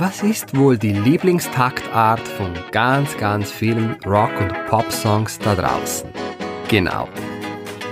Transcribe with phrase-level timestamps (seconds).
[0.00, 6.08] Was ist wohl die Lieblingstaktart von ganz, ganz vielen Rock- und Pop-Songs da draußen?
[6.68, 7.08] Genau,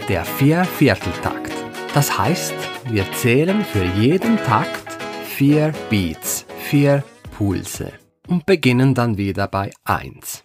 [0.08, 1.52] der Viervierteltakt.
[1.94, 7.02] Das heißt, wir zählen für jeden Takt vier Beats, vier
[7.36, 7.92] Pulse
[8.28, 10.44] und beginnen dann wieder bei 1.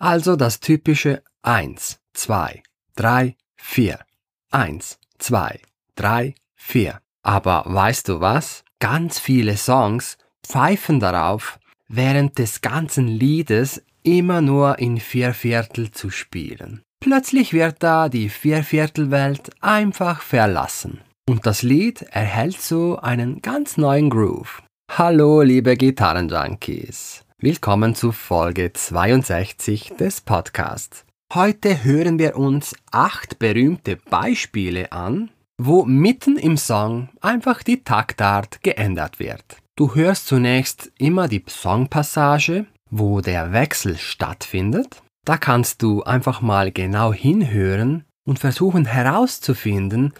[0.00, 2.64] Also das typische 1, 2,
[2.96, 4.00] 3, 4.
[4.50, 5.60] 1, 2,
[5.94, 7.00] 3, 4.
[7.22, 8.64] Aber weißt du was?
[8.80, 10.18] Ganz viele Songs
[10.50, 16.82] pfeifen darauf, während des ganzen Liedes immer nur in Vierviertel zu spielen.
[16.98, 21.00] Plötzlich wird da die Vierviertelwelt einfach verlassen.
[21.28, 24.62] Und das Lied erhält so einen ganz neuen Groove.
[24.90, 27.22] Hallo, liebe Gitarrenjunkies.
[27.38, 31.04] Willkommen zu Folge 62 des Podcasts.
[31.32, 38.62] Heute hören wir uns acht berühmte Beispiele an, wo mitten im Song einfach die Taktart
[38.62, 39.44] geändert wird.
[39.80, 45.02] Du hörst zunächst immer die Songpassage, wo der Wechsel stattfindet.
[45.24, 50.12] Da kannst du einfach mal genau hinhören und versuchen herauszufinden,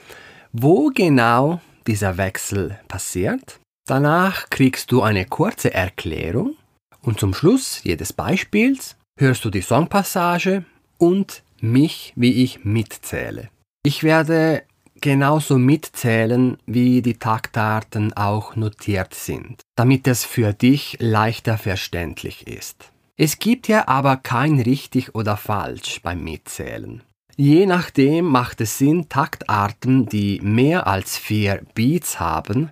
[0.55, 3.61] wo genau dieser Wechsel passiert.
[3.87, 6.57] Danach kriegst du eine kurze Erklärung
[7.03, 10.65] und zum Schluss jedes Beispiels hörst du die Songpassage
[10.97, 13.51] und mich, wie ich mitzähle.
[13.83, 14.63] Ich werde
[15.01, 22.93] genauso mitzählen, wie die Taktarten auch notiert sind, damit es für dich leichter verständlich ist.
[23.17, 27.03] Es gibt ja aber kein richtig oder falsch beim Mitzählen.
[27.37, 32.71] Je nachdem macht es Sinn, Taktarten, die mehr als vier Beats haben,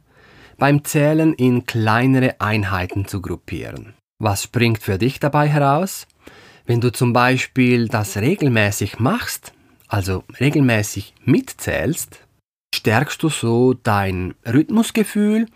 [0.59, 3.95] beim Zählen in kleinere Einheiten zu gruppieren.
[4.19, 6.07] Was springt für dich dabei heraus?
[6.67, 9.53] Wenn du zum Beispiel das regelmäßig machst,
[9.89, 12.27] also regelmäßig mitzählst,
[12.75, 15.47] stärkst du so dein Rhythmusgefühl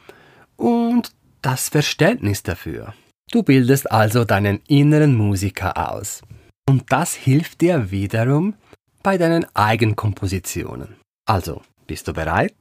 [0.56, 2.94] und das Verständnis dafür.
[3.30, 6.22] Du bildest also deinen inneren Musiker aus.
[6.69, 8.55] Und das hilft dir wiederum
[9.03, 10.97] bei deinen Eigenkompositionen.
[11.26, 12.56] Also, bist du bereit?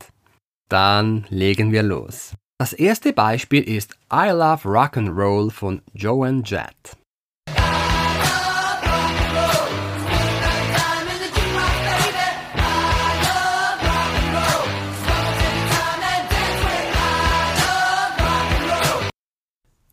[0.70, 2.34] Dann legen wir los.
[2.60, 6.98] Das erste Beispiel ist I Love Rock'n'Roll von Joan Jett.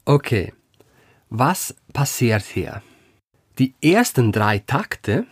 [0.09, 0.55] Okay,
[1.29, 2.81] was passiert hier?
[3.59, 5.27] Die ersten drei Takte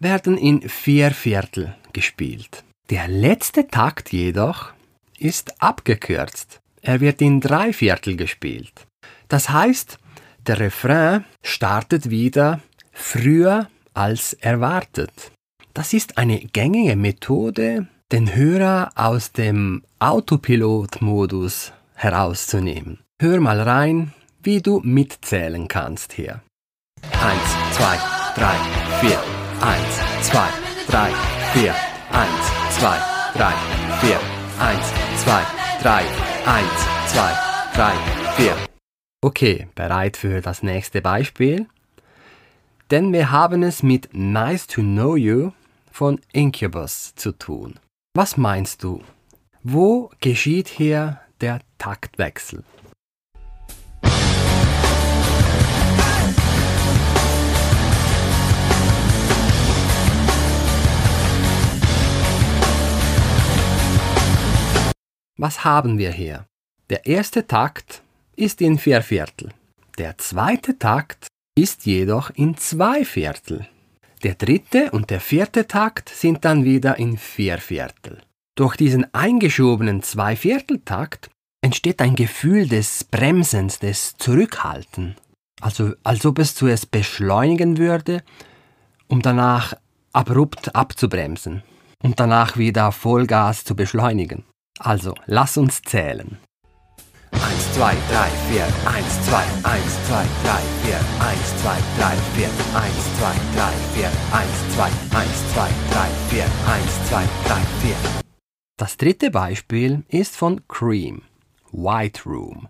[0.00, 2.64] werden in vier Viertel gespielt.
[2.90, 4.72] Der letzte Takt jedoch
[5.16, 6.58] ist abgekürzt.
[6.82, 8.88] Er wird in drei Viertel gespielt.
[9.28, 9.96] Das heißt,
[10.44, 12.58] der Refrain startet wieder
[12.90, 15.30] früher als erwartet.
[15.72, 22.98] Das ist eine gängige Methode, den Hörer aus dem Autopilot-Modus herauszunehmen.
[23.18, 24.12] Hör mal rein,
[24.46, 26.40] wie du mitzählen kannst hier.
[27.20, 27.40] 1,
[27.72, 27.98] 2,
[28.36, 28.54] 3,
[29.00, 29.18] 4.
[29.60, 29.82] 1,
[30.22, 30.48] 2,
[30.86, 31.10] 3,
[31.52, 31.74] 4.
[32.12, 32.30] 1,
[32.78, 32.98] 2,
[33.34, 33.52] 3,
[34.00, 34.20] 4.
[34.60, 34.92] 1,
[35.24, 35.42] 2,
[35.82, 36.04] 3,
[36.46, 36.68] 1,
[37.08, 37.32] 2,
[37.74, 37.92] 3,
[38.36, 38.56] 4.
[39.20, 41.66] Okay, bereit für das nächste Beispiel?
[42.92, 45.50] Denn wir haben es mit Nice to Know You
[45.90, 47.80] von Incubus zu tun.
[48.14, 49.02] Was meinst du?
[49.64, 52.62] Wo geschieht hier der Taktwechsel?
[65.38, 66.46] Was haben wir hier?
[66.88, 68.02] Der erste Takt
[68.36, 69.52] ist in vier Viertel.
[69.98, 71.26] Der zweite Takt
[71.58, 73.68] ist jedoch in zwei Viertel.
[74.22, 78.22] Der dritte und der vierte Takt sind dann wieder in vier Viertel.
[78.56, 81.28] Durch diesen eingeschobenen Zweivierteltakt
[81.62, 85.16] entsteht ein Gefühl des Bremsens, des Zurückhalten.
[85.60, 88.22] Also als ob es zuerst beschleunigen würde,
[89.08, 89.74] um danach
[90.12, 91.62] abrupt abzubremsen
[92.02, 94.44] und danach wieder Vollgas zu beschleunigen.
[94.78, 96.38] Also, lass uns zählen.
[97.32, 103.16] 1, 2, 3, 4, 1, 2, 1, 2, 3, 4, 1, 2, 3, 4, 1,
[103.18, 107.96] 2, 3, 4, 1, 2, 1, 2, 3, 4, 1, 2, 3, 4.
[108.78, 111.22] Das dritte Beispiel ist von Cream,
[111.72, 112.68] White Room.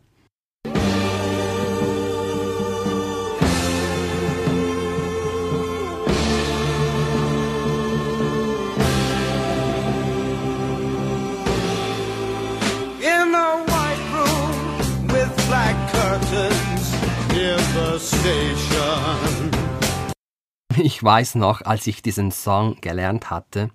[20.79, 23.70] Ich weiß noch, als ich diesen Song gelernt hatte,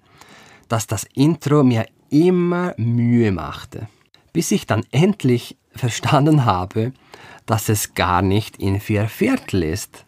[0.68, 3.88] dass das Intro mir immer Mühe machte,
[4.34, 6.94] bis ich dann endlich verstanden habe,
[7.46, 10.06] dass es gar nicht in vier Viertel ist.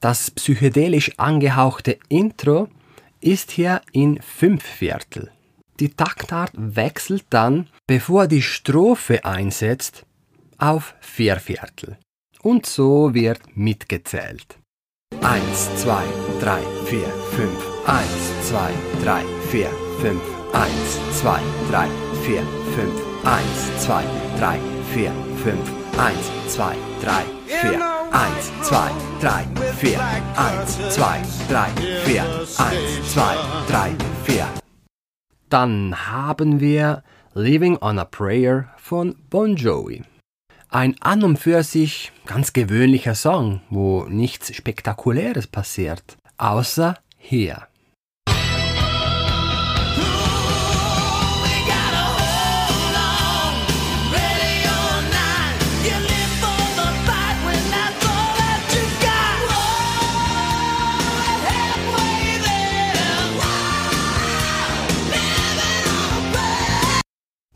[0.00, 2.68] Das psychedelisch angehauchte Intro
[3.20, 5.32] ist hier in fünf Viertel.
[5.80, 10.06] Die Taktart wechselt dann, bevor die Strophe einsetzt,
[10.58, 11.98] auf vier Viertel.
[12.42, 14.58] Und so wird mitgezählt.
[15.22, 16.04] 1, 2,
[16.40, 17.50] 3, 4, 5,
[17.86, 18.08] 1,
[18.48, 18.72] 2,
[19.04, 19.68] 3, 4,
[20.00, 20.20] 5,
[20.52, 20.72] 1,
[21.20, 21.40] 2,
[21.70, 21.88] 3,
[22.24, 22.42] 4,
[22.74, 22.90] 5,
[23.24, 23.44] 1,
[23.86, 24.04] 2,
[24.38, 24.58] 3,
[24.92, 25.12] 4,
[25.44, 25.58] 5,
[25.98, 26.16] 1,
[26.48, 28.90] 2, 3, 4, 1, 2,
[29.20, 29.44] 3,
[29.80, 30.00] 4,
[30.36, 31.70] 1, 2, 3,
[32.04, 32.22] 4,
[32.58, 33.36] 1, 2,
[33.68, 34.46] 3, 4.
[35.48, 37.02] Dann haben wir
[37.34, 40.02] Living on a Prayer von Bon Jovi.
[40.68, 47.68] Ein an und für sich ganz gewöhnlicher Song, wo nichts Spektakuläres passiert, außer hier.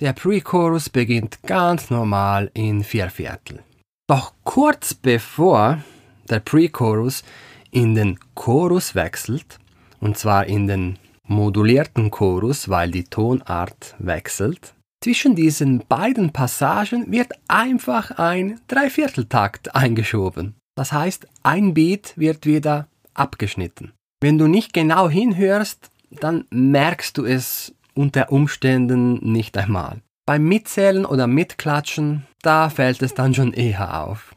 [0.00, 3.62] Der Pre-Chorus beginnt ganz normal in vier Viertel.
[4.08, 5.82] Doch kurz bevor
[6.30, 7.22] der Pre-Chorus
[7.70, 9.58] in den Chorus wechselt,
[10.00, 14.74] und zwar in den modulierten Chorus, weil die Tonart wechselt,
[15.04, 20.54] zwischen diesen beiden Passagen wird einfach ein Dreivierteltakt eingeschoben.
[20.76, 23.92] Das heißt, ein Beat wird wieder abgeschnitten.
[24.22, 30.00] Wenn du nicht genau hinhörst, dann merkst du es unter Umständen nicht einmal.
[30.26, 34.34] Beim Mitzählen oder Mitklatschen, da fällt es dann schon eher auf.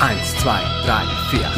[0.00, 1.54] 1, 2, 3, 4, 1,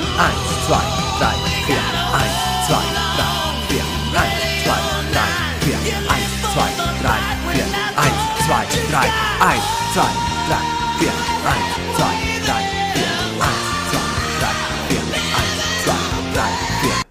[0.67, 0.75] 2,
[1.19, 1.35] 3,
[1.67, 1.77] 4,
[2.17, 2.35] 1,
[2.67, 2.75] 2,
[3.17, 3.31] 3,
[3.69, 3.85] 4,
[4.17, 4.75] 1, 2,
[5.13, 5.31] 3,
[5.61, 6.25] 4, 1,
[6.55, 6.73] 2,
[7.03, 7.21] 3,
[7.53, 7.67] 4,
[8.01, 8.17] 1,
[8.47, 9.07] 2, 3,
[9.41, 10.11] 1, 2,
[10.49, 10.59] 3,
[10.99, 11.63] 4, 1,
[11.97, 12.11] 2,
[12.47, 13.07] 3, 4,
[13.41, 13.61] 1,
[13.91, 14.03] 2,
[14.41, 14.57] 3,
[14.89, 15.05] 4,
[15.37, 15.55] 1,
[15.85, 15.95] 2,
[16.35, 16.49] 3,
[16.81, 17.03] 4.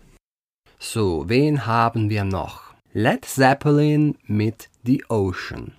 [0.80, 2.69] So, wen haben wir noch?
[2.91, 5.74] Led Zeppelin mit The Ocean.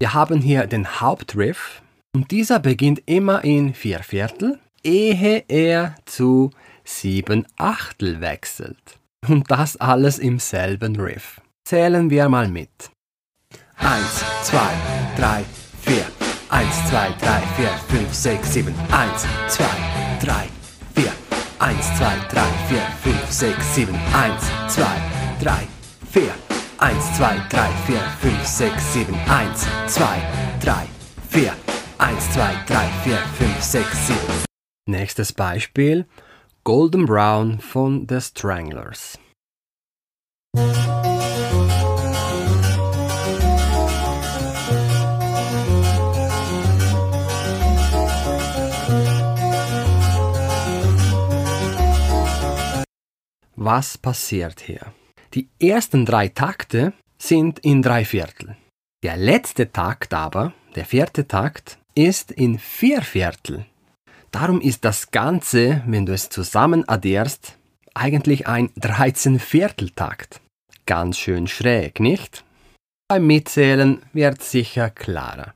[0.00, 6.50] Wir haben hier den Hauptriff und dieser beginnt immer in vier Viertel ehe er zu
[6.84, 8.98] sieben Achtel wechselt.
[9.28, 11.40] Und das alles im selben Riff.
[11.64, 12.90] Zählen wir mal mit.
[13.76, 14.58] 1, 2,
[15.16, 15.44] 3,
[15.82, 16.06] 4.
[16.50, 18.74] 1, 2, 3, 4, 5, 6, 7.
[18.90, 19.64] 1, 2,
[20.22, 20.48] 3,
[20.94, 21.12] 4.
[21.58, 23.94] 1, 2, 3, 4, 5, 6, 7.
[23.94, 24.84] 1, 2,
[25.42, 25.68] 3,
[26.10, 26.34] 4.
[26.78, 29.14] 1, 2, 3, 4, 5, 6, 7.
[29.28, 30.22] 1, 2,
[30.60, 30.88] 3,
[31.28, 31.52] 4.
[31.98, 34.49] 1, 2, 3, 4, 5, 6, 7.
[34.90, 36.04] Nächstes Beispiel
[36.64, 39.20] Golden Brown von The Stranglers.
[53.54, 54.92] Was passiert hier?
[55.34, 58.56] Die ersten drei Takte sind in drei Viertel.
[59.04, 63.66] Der letzte Takt aber, der vierte Takt, ist in vier Viertel.
[64.30, 67.58] Darum ist das Ganze, wenn du es zusammen addierst,
[67.94, 70.40] eigentlich ein 13 Vierteltakt.
[70.86, 72.44] Ganz schön schräg, nicht?
[73.08, 75.54] Beim Mitzählen wird sicher klarer.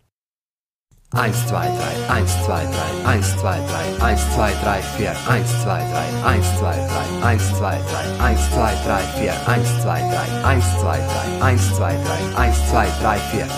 [1.12, 1.68] 1, 2,
[2.08, 3.58] 3, 1, 2, 3, 1, 2,
[4.00, 8.50] 3, 1, 2, 3, 4, 1, 2, 3, 1, 2, 3, 1, 2, 3, 1,
[8.50, 13.18] 2, 3, 4, 1, 2, 3, 1, 2, 3, 1, 2, 3, 1, 2, 3,
[13.18, 13.48] 4.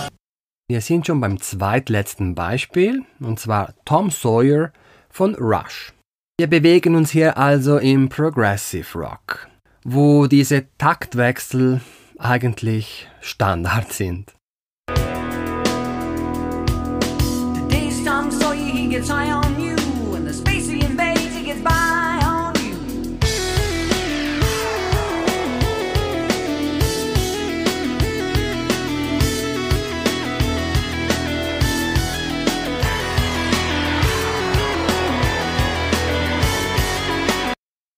[0.69, 4.71] Wir sind schon beim zweitletzten Beispiel, und zwar Tom Sawyer
[5.17, 5.93] von Rush.
[6.39, 9.47] Wir bewegen uns hier also im Progressive Rock,
[9.83, 11.81] wo diese Taktwechsel
[12.19, 14.31] eigentlich Standard sind.
[17.55, 19.76] The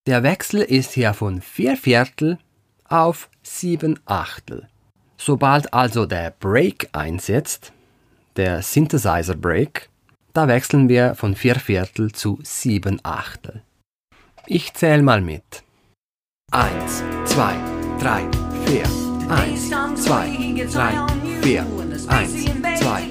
[0.09, 2.39] Der Wechsel ist hier von 4 Viertel
[2.85, 4.67] auf 7 Achtel.
[5.17, 7.73] Sobald also der Break einsetzt,
[8.35, 9.87] der Synthesizer Break,
[10.33, 13.61] da wechseln wir von 4 Viertel zu 7 Achtel.
[14.47, 15.61] Ich zähle mal mit.
[16.49, 17.53] 1, 2,
[17.99, 18.23] 3,
[18.65, 18.83] 4,
[19.29, 21.07] 1, 2, 3,
[21.43, 21.67] 4,
[22.07, 22.49] 1, 2,
[22.79, 23.03] 3,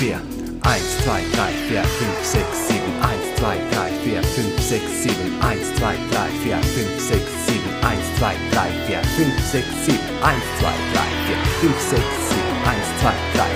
[0.00, 0.20] 4,
[0.62, 5.76] 1, 2, 3, 4, 5, 6, 7, 1, 2, 3, 4, 5, 6, 7, 1,
[5.76, 10.72] 2, 3, 4, 5, 6, 7, 1, 2, 3, 4, 5, 6, 7, 1, 2,
[10.92, 13.46] 3, 4, 5, 6, 7, 1, 2, 3,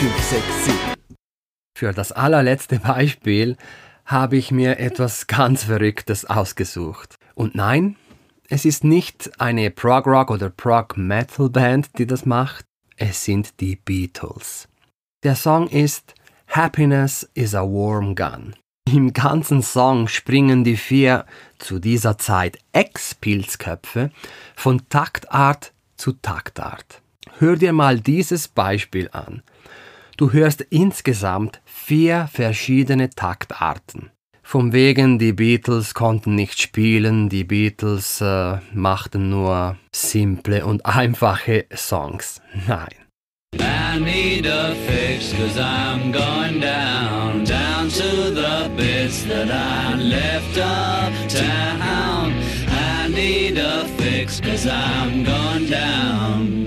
[0.00, 0.78] 4, 5, 6, 7.
[1.76, 3.58] Für das allerletzte Beispiel
[4.06, 7.16] habe ich mir etwas ganz Verrücktes ausgesucht.
[7.34, 7.96] Und nein,
[8.48, 12.64] es ist nicht eine Prog Rock oder Prog Metal Band, die das macht.
[12.96, 14.66] Es sind die Beatles.
[15.24, 16.14] Der Song ist
[16.48, 18.54] Happiness is a Warm Gun.
[18.90, 21.24] Im ganzen Song springen die vier
[21.58, 24.10] zu dieser Zeit Ex-Pilzköpfe
[24.54, 27.00] von Taktart zu Taktart.
[27.38, 29.42] Hör dir mal dieses Beispiel an.
[30.18, 34.10] Du hörst insgesamt vier verschiedene Taktarten.
[34.42, 41.64] Vom wegen, die Beatles konnten nicht spielen, die Beatles äh, machten nur simple und einfache
[41.74, 42.42] Songs.
[42.68, 42.94] Nein.
[43.58, 48.53] I need a fix cause I'm going down, down to the
[49.26, 52.32] that I left uptown.
[52.68, 56.64] I need a fix cause I'm going down.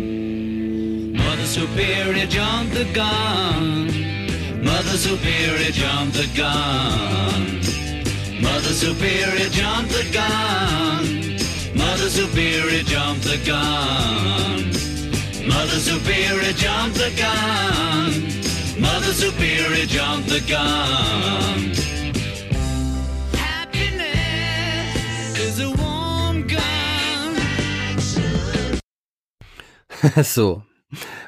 [1.14, 3.88] Mother Superior jumped the gun.
[4.64, 7.62] Mother Superior jumped the gun.
[8.42, 11.38] Mother Superior jumped the gun.
[11.78, 14.72] Mother Superior jumped the gun.
[15.48, 18.82] Mother Superior jumped the gun.
[18.82, 21.97] Mother Superior jumped the gun.
[30.24, 30.64] so,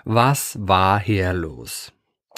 [0.05, 1.91] was war hier los?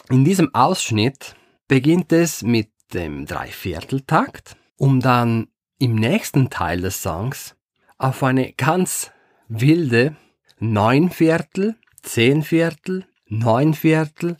[0.09, 1.35] In diesem Ausschnitt
[1.67, 5.47] beginnt es mit dem Dreivierteltakt, um dann
[5.79, 7.55] im nächsten Teil des Songs
[7.97, 9.11] auf eine ganz
[9.47, 10.15] wilde
[10.59, 14.37] Neunviertel, Zehnviertel, Neunviertel,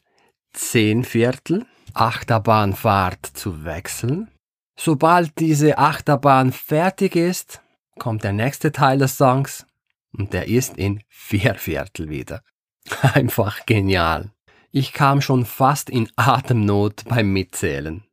[0.53, 4.29] Zehnviertel Achterbahnfahrt zu wechseln.
[4.75, 7.61] Sobald diese Achterbahn fertig ist,
[7.99, 9.65] kommt der nächste Teil des Songs
[10.11, 12.41] und der ist in Vierviertel wieder.
[13.01, 14.31] Einfach genial.
[14.71, 18.03] Ich kam schon fast in Atemnot beim Mitzählen.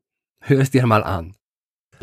[0.40, 1.36] Hör's dir mal an.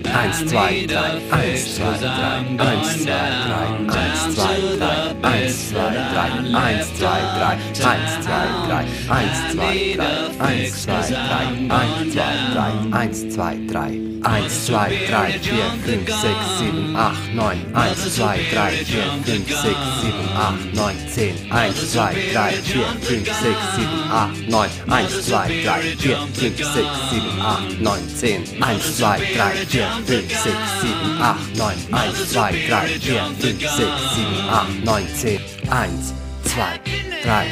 [0.04, 6.30] Eins, zwei, drei, eins, zwei, drei, eins, zwei, drei, eins, zwei, drei, eins, zwei, drei,
[6.54, 8.38] eins, zwei, drei, eins, zwei,
[8.68, 14.06] drei, eins, zwei, drei, eins, zwei, drei, eins, zwei, drei, eins, zwei, drei.
[14.26, 17.58] 1, 2, 3, 4, 5, 6, 7, 8, 9.
[17.76, 21.36] 1, 2, 3, 4, 5, 6, 7, 8, 9, 10.
[21.52, 24.72] 1, 2, 3, 4, 5, 6, 7, 8, 9.
[24.88, 28.42] 1, 2, 3, 4, 5, 6, 7, 8, 9, 10.
[28.60, 31.94] 1, 2, 3, 4, 5, 6, 7, 8, 9.
[31.94, 35.40] 1, 2, 3, 4, 5, 6, 7, 8, 9, 10.
[35.70, 36.14] 1,
[36.44, 36.80] 2,
[37.24, 37.46] 3,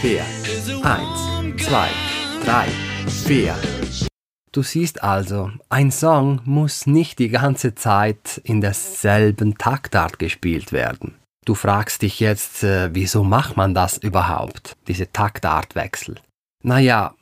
[0.00, 0.24] 4.
[0.82, 1.88] 1, 2,
[2.44, 2.66] 3,
[3.26, 3.54] 4.
[4.52, 11.14] Du siehst also, ein Song muss nicht die ganze Zeit in derselben Taktart gespielt werden.
[11.44, 16.16] Du fragst dich jetzt, äh, wieso macht man das überhaupt, diese Taktartwechsel?
[16.62, 17.14] Naja,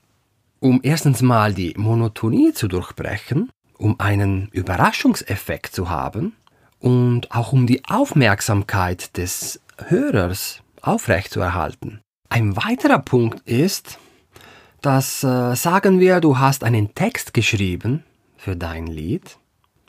[0.58, 6.36] um erstens mal die Monotonie zu durchbrechen, um einen Überraschungseffekt zu haben
[6.78, 12.00] und auch um die Aufmerksamkeit des Hörers aufrechtzuerhalten.
[12.28, 13.98] Ein weiterer Punkt ist,
[14.82, 18.04] dass äh, sagen wir, du hast einen Text geschrieben
[18.36, 19.38] für dein Lied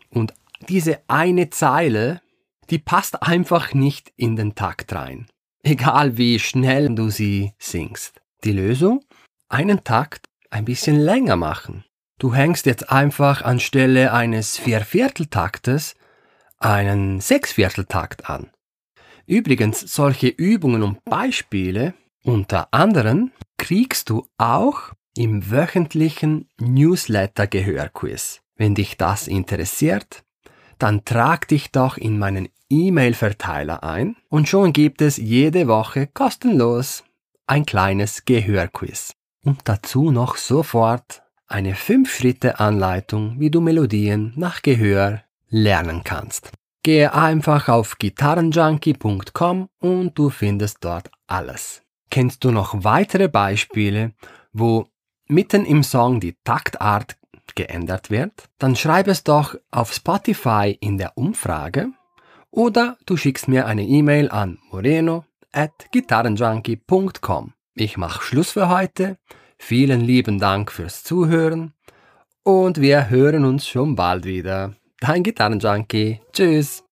[0.10, 0.34] und
[0.70, 2.22] diese eine Zeile,
[2.70, 5.28] die passt einfach nicht in den Takt rein.
[5.64, 8.22] Egal wie schnell du sie singst.
[8.44, 9.04] Die Lösung?
[9.50, 11.84] Einen Takt ein bisschen länger machen.
[12.22, 15.96] Du hängst jetzt einfach anstelle eines Viervierteltaktes
[16.60, 18.52] einen Sechsvierteltakt an.
[19.26, 28.42] Übrigens, solche Übungen und Beispiele unter anderem kriegst du auch im wöchentlichen Newsletter Gehörquiz.
[28.56, 30.24] Wenn dich das interessiert,
[30.78, 37.04] dann trag dich doch in meinen E-Mail-Verteiler ein und schon gibt es jede Woche kostenlos
[37.48, 39.14] ein kleines Gehörquiz.
[39.44, 41.21] Und dazu noch sofort
[41.52, 46.52] eine 5-Schritte-Anleitung, wie du Melodien nach Gehör lernen kannst.
[46.84, 51.84] Gehe einfach auf gitarrenjunkie.com und du findest dort alles.
[52.10, 54.14] Kennst du noch weitere Beispiele,
[54.52, 54.88] wo
[55.28, 57.18] mitten im Song die Taktart
[57.56, 58.50] geändert wird?
[58.58, 61.92] Dann schreib es doch auf Spotify in der Umfrage
[62.50, 67.54] oder du schickst mir eine E-Mail an moreno at gitarrenjunkie.com.
[67.76, 69.18] Ich mache Schluss für heute.
[69.64, 71.74] Vielen lieben Dank fürs Zuhören
[72.44, 74.74] und wir hören uns schon bald wieder.
[75.00, 76.20] Dein Gitarrenjunkie.
[76.34, 76.84] Tschüss.